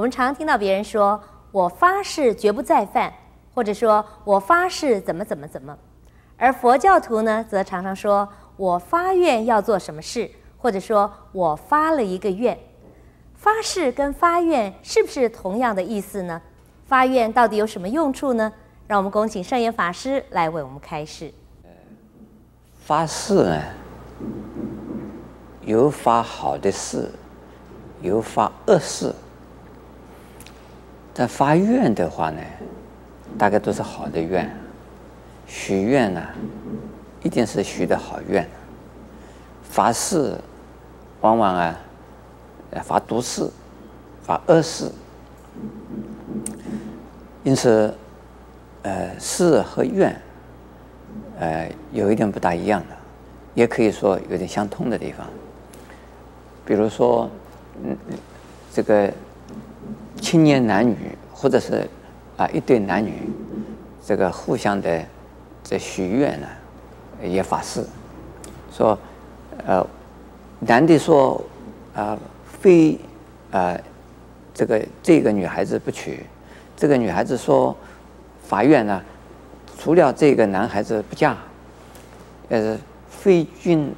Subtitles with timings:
[0.00, 1.22] 我们常听到别人说
[1.52, 3.12] ：“我发誓绝不再犯”，
[3.54, 5.76] 或者说我发誓怎么怎么怎么。
[6.38, 8.26] 而佛教徒呢，则常常说
[8.56, 12.58] ：“我发愿要做什么事”，或者说我发了一个愿。
[13.34, 16.40] 发誓跟发愿是不是同样的意思呢？
[16.86, 18.50] 发愿到底有什么用处呢？
[18.86, 21.30] 让我们恭请圣严法师来为我们开示。
[22.86, 23.62] 发誓呢，
[25.60, 27.06] 有发好的誓，
[28.00, 29.12] 有发恶誓。
[31.20, 32.40] 但发愿的话呢，
[33.36, 34.50] 大概都是好的愿。
[35.46, 36.22] 许愿呢，
[37.22, 38.48] 一定是许的好愿。
[39.62, 40.34] 发誓，
[41.20, 41.78] 往往啊，
[42.82, 43.46] 发毒誓，
[44.22, 44.90] 发恶誓。
[47.44, 47.94] 因此，
[48.80, 50.18] 呃，誓和愿，
[51.38, 52.96] 呃，有一点不大一样的，
[53.52, 55.26] 也可以说有点相通的地方。
[56.64, 57.28] 比如说，
[57.84, 57.94] 嗯，
[58.72, 59.12] 这个。
[60.20, 60.96] 青年男女，
[61.32, 61.88] 或者是
[62.36, 63.28] 啊一对男女，
[64.04, 65.02] 这个互相的
[65.64, 66.46] 这许愿呢，
[67.22, 67.82] 也发誓，
[68.70, 68.96] 说，
[69.66, 69.84] 呃，
[70.60, 71.42] 男的说
[71.94, 72.98] 啊，非
[73.50, 73.76] 啊
[74.52, 76.24] 这个这个女孩子不娶，
[76.76, 77.74] 这个女孩子说
[78.42, 79.02] 发愿呢，
[79.78, 81.36] 除了这个男孩子不嫁，
[82.50, 83.92] 呃非君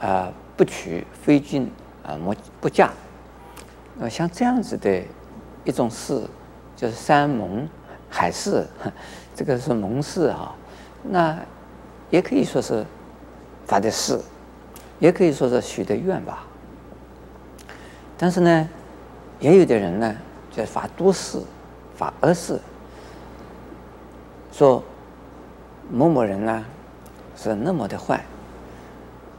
[0.00, 1.70] 啊不娶，非君
[2.04, 2.90] 啊莫不嫁，
[4.00, 5.02] 呃像这样子的。
[5.66, 6.22] 一种誓，
[6.76, 7.68] 就是山盟
[8.08, 8.64] 海誓，
[9.34, 10.54] 这个是盟誓啊。
[11.02, 11.36] 那
[12.08, 12.86] 也可以说是
[13.66, 14.18] 发的誓，
[15.00, 16.44] 也可以说是许的愿吧。
[18.16, 18.68] 但是呢，
[19.40, 20.14] 也有的人呢，
[20.52, 21.40] 就发毒誓、
[21.96, 22.60] 发恶誓，
[24.52, 24.80] 说
[25.90, 26.64] 某某人呢
[27.36, 28.24] 是那么的坏，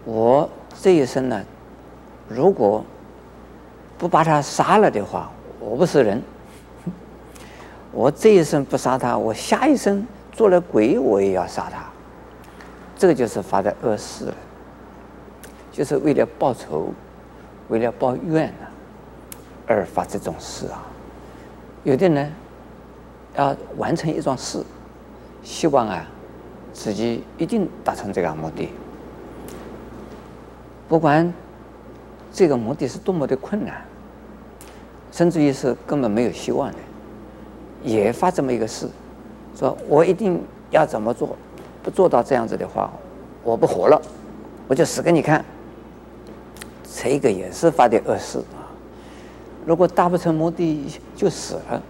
[0.03, 0.49] 我
[0.81, 1.41] 这一生呢，
[2.27, 2.83] 如果
[3.97, 5.31] 不把他杀了的话。
[5.67, 6.21] 我不是人，
[7.91, 11.83] 我这一生不杀他，我下一生做了鬼，我也要杀他。
[12.97, 14.33] 这个就是发的恶事了，
[15.69, 16.93] 就是为了报仇，
[17.67, 18.67] 为了报怨呢，
[19.67, 20.81] 而发这种事啊。
[21.83, 22.31] 有的人
[23.35, 24.63] 要完成一桩事，
[25.43, 26.05] 希望啊
[26.71, 28.69] 自己一定达成这个目的，
[30.87, 31.31] 不管
[32.31, 33.85] 这个目的是多么的困难。
[35.17, 36.77] 甚至于是根本没有希望的，
[37.81, 38.87] 也发这么一个誓，
[39.55, 40.39] 说我一定
[40.69, 41.35] 要怎么做，
[41.81, 42.93] 不做到这样子的话，
[43.41, 43.99] 我不活了，
[44.67, 45.43] 我就死给你看。
[46.83, 48.69] 这个也是发的恶誓啊！
[49.65, 50.85] 如果达不成目的
[51.15, 51.81] 就死了，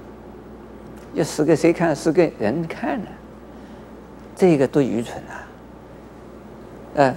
[1.14, 1.94] 要死给谁看？
[1.94, 3.08] 死给人看呢？
[4.38, 5.36] 这个多愚蠢啊！
[6.96, 7.16] 呃，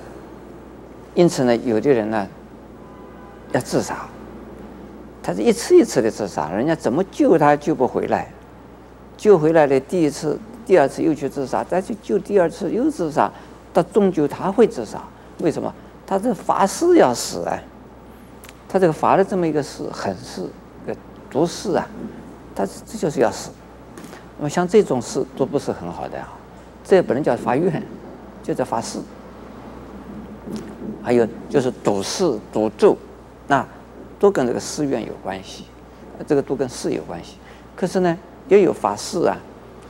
[1.15, 2.27] 因此呢，有的人呢
[3.53, 4.09] 要自杀。
[5.31, 8.29] 他是一次一次的自杀，人家怎么救他救不回来，
[9.17, 10.37] 救回来了第一次、
[10.67, 13.31] 第二次又去自杀，再去救第二次又自杀，
[13.73, 15.01] 到终究他会自杀。
[15.39, 15.73] 为什么？
[16.05, 17.57] 他这发誓要死啊！
[18.69, 20.43] 他这个发了这么一个誓，狠誓、
[20.85, 20.93] 个
[21.31, 21.87] 毒誓啊，
[22.53, 23.53] 他这就是要死。
[24.37, 26.29] 那么像这种事都不是很好的啊，
[26.83, 27.81] 这也不能叫发愿，
[28.43, 28.99] 就叫发誓。
[31.01, 32.97] 还有就是赌誓、赌咒，
[33.47, 33.65] 那。
[34.21, 35.65] 都跟这个寺院有关系，
[36.27, 37.37] 这个都跟寺有关系。
[37.75, 39.39] 可是呢，也有发誓啊，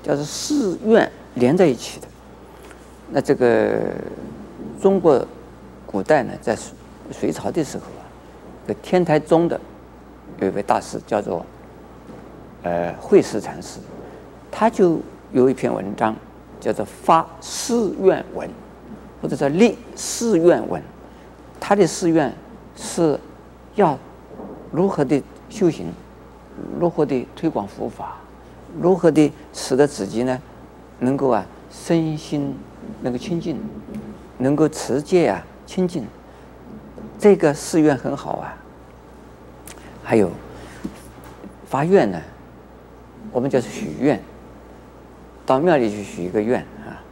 [0.05, 2.07] 叫做寺院连在一起的。
[3.11, 3.81] 那这个
[4.81, 5.27] 中国
[5.85, 6.57] 古代呢，在
[7.11, 8.07] 隋朝的时候啊，
[8.69, 9.61] 这天台宗的
[10.39, 11.45] 有一位大师叫做
[12.63, 13.81] 呃慧思禅师，
[14.49, 15.01] 他就
[15.33, 16.15] 有一篇文章
[16.61, 18.49] 叫做《发寺院文》，
[19.21, 20.81] 或者叫《立寺院文》。
[21.59, 22.33] 他的寺院
[22.77, 23.19] 是
[23.75, 23.99] 要。
[24.73, 25.87] 如何的修行，
[26.79, 28.17] 如何的推广佛法，
[28.81, 30.41] 如何的使得自己呢，
[31.01, 32.55] 能够啊身心
[33.03, 33.59] 能够清净，
[34.39, 36.07] 能够持戒啊清净，
[37.19, 38.57] 这个寺院很好啊。
[40.05, 40.31] 还有
[41.67, 42.21] 发愿呢，
[43.33, 44.23] 我们就是许愿，
[45.45, 47.03] 到庙里去许一个愿啊，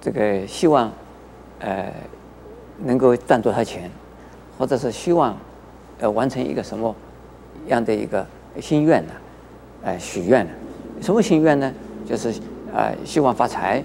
[0.00, 0.92] 这个希望
[1.58, 1.92] 呃
[2.84, 3.90] 能够赚多少钱，
[4.56, 5.36] 或者是希望。
[6.00, 6.94] 呃完成一个什么
[7.66, 8.26] 样的一个
[8.60, 9.12] 心愿呢？
[9.82, 10.50] 呃，许愿呢？
[11.00, 11.72] 什么心愿呢？
[12.06, 12.32] 就是
[12.72, 13.82] 呃，希望发财，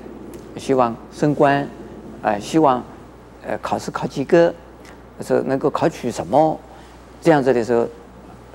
[0.57, 1.67] 希望升官，
[2.21, 2.83] 呃，希望
[3.45, 4.53] 呃考试考及格，
[5.21, 6.57] 是能够考取什么？
[7.21, 7.87] 这样子的时候，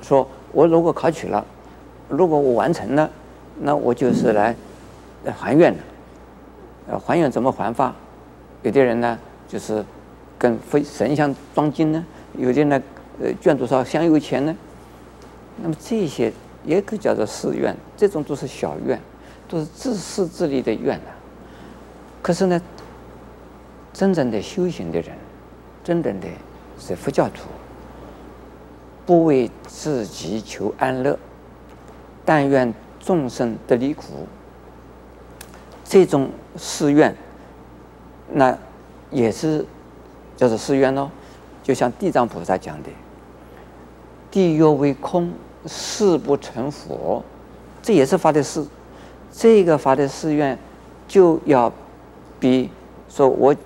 [0.00, 1.44] 说我如果考取了，
[2.08, 3.10] 如果我完成了，
[3.60, 4.54] 那我就是来
[5.36, 5.80] 还愿的。
[6.88, 7.94] 呃，还愿怎么还法？
[8.62, 9.84] 有的人呢，就是
[10.38, 12.02] 跟佛神像装金呢；
[12.38, 12.80] 有的呢。
[13.20, 14.56] 呃，捐多少香油钱呢？
[15.62, 16.32] 那么这些
[16.64, 19.00] 也可叫做寺院，这种都是小院，
[19.48, 21.10] 都是自私自利的愿呐。
[22.20, 22.60] 可是呢，
[23.92, 25.16] 真正的修行的人，
[25.84, 26.26] 真正的
[26.78, 27.42] 是佛教徒，
[29.06, 31.16] 不为自己求安乐，
[32.24, 34.26] 但愿众生得离苦。
[35.84, 37.14] 这种寺院，
[38.32, 38.58] 那
[39.10, 39.64] 也是
[40.36, 41.10] 叫做寺院喽。
[41.64, 42.90] 就像地藏菩萨讲的
[44.30, 45.32] ：“地狱为空，
[45.64, 47.24] 誓不成佛。”
[47.82, 48.62] 这也是发的誓。
[49.32, 50.56] 这个发的誓愿，
[51.08, 51.72] 就要
[52.38, 52.68] 比
[53.08, 53.56] 说我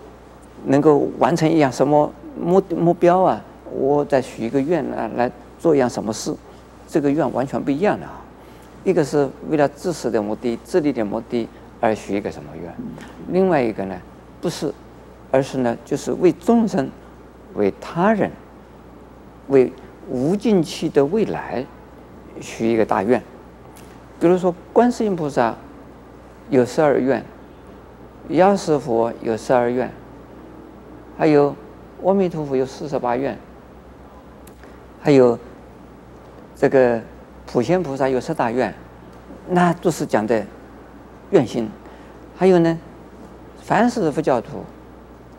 [0.66, 2.08] 能够完成一样什么
[2.40, 3.42] 目目标啊，
[3.72, 6.32] 我再许一个愿啊，来做一样什么事，
[6.86, 8.22] 这个愿完全不一样的啊。
[8.84, 11.48] 一个是为了自私的目的、自利的目的
[11.80, 12.72] 而许一个什么愿，
[13.30, 13.96] 另外一个呢，
[14.40, 14.72] 不是，
[15.32, 16.88] 而是呢，就是为众生。
[17.58, 18.30] 为他人，
[19.48, 19.72] 为
[20.08, 21.66] 无尽期的未来，
[22.40, 23.20] 许一个大愿。
[24.20, 25.54] 比如说，观世音菩萨
[26.50, 27.22] 有十二愿，
[28.28, 29.90] 药师佛有十二愿，
[31.18, 31.54] 还有
[32.04, 33.36] 阿弥陀佛有四十八愿，
[35.00, 35.36] 还有
[36.54, 37.02] 这个
[37.44, 38.72] 普贤菩萨有十大愿，
[39.48, 40.46] 那都是讲的
[41.30, 41.68] 愿心。
[42.36, 42.78] 还有呢，
[43.60, 44.64] 凡是佛教徒，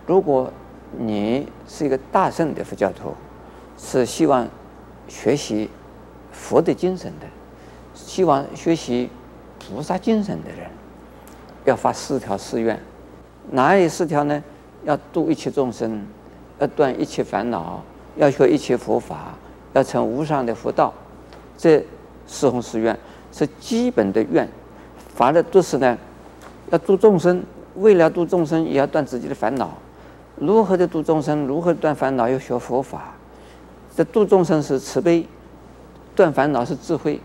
[0.05, 0.51] 如果
[0.97, 3.13] 你是一个大乘的佛教徒，
[3.77, 4.47] 是希望
[5.07, 5.69] 学习
[6.31, 7.27] 佛的精神的，
[7.93, 9.09] 希望学习
[9.59, 10.69] 菩萨精神的人，
[11.65, 12.79] 要发四条誓愿。
[13.51, 14.43] 哪里四条呢？
[14.85, 16.05] 要度一切众生，
[16.57, 17.83] 要断一切烦恼，
[18.15, 19.37] 要学一切佛法，
[19.73, 20.93] 要成无上的佛道。
[21.57, 21.85] 这
[22.25, 22.97] 四弘誓愿
[23.31, 24.47] 是基本的愿，
[25.13, 25.97] 发的都是呢，
[26.69, 27.43] 要度众生，
[27.75, 29.77] 为了度众生，也要断自己的烦恼。
[30.39, 31.45] 如何的度众生？
[31.45, 32.27] 如何断烦恼？
[32.27, 33.13] 要学佛法。
[33.95, 35.25] 这度众生是慈悲，
[36.15, 37.19] 断烦恼是智慧。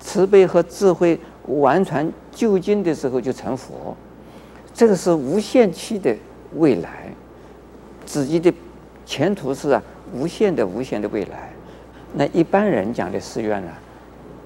[0.00, 3.96] 慈悲和智慧完全究竟的时候，就成佛。
[4.74, 6.14] 这个是无限期的
[6.56, 7.08] 未来，
[8.04, 8.52] 自己的
[9.06, 11.50] 前途是啊，无限的、无限的未来。
[12.14, 13.70] 那一般人讲的誓愿呢？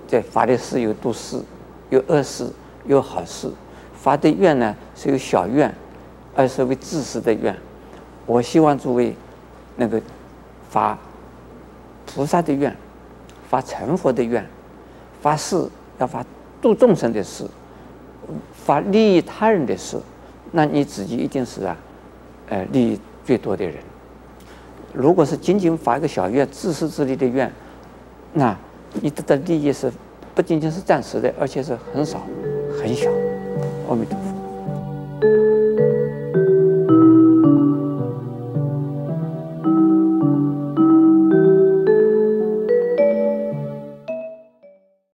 [0.06, 1.40] 在发的誓有度誓，
[1.88, 2.46] 有恶誓，
[2.84, 3.48] 有好誓。
[3.94, 5.72] 发的愿呢是有小愿，
[6.34, 7.56] 而是为自私的愿。
[8.30, 9.12] 我希望诸位
[9.74, 9.98] 能够
[10.68, 10.96] 发
[12.06, 12.72] 菩萨的愿，
[13.48, 14.46] 发成佛的愿，
[15.20, 15.60] 发誓
[15.98, 16.24] 要发
[16.62, 17.44] 度众生的誓，
[18.52, 19.98] 发利益他人的事，
[20.52, 21.76] 那你自己一定是啊，
[22.50, 23.74] 呃，利益最多的人。
[24.92, 27.50] 如果是仅仅发一个小愿，自私自利的愿，
[28.32, 28.56] 那
[28.92, 29.92] 你得的利益是
[30.36, 32.20] 不仅仅是暂时的，而且是很少
[32.80, 33.10] 很小。
[33.88, 35.59] 阿弥陀佛。